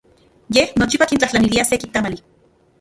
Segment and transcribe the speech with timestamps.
[0.55, 2.17] Ye nochipa kintlajtlanilia seki tamali.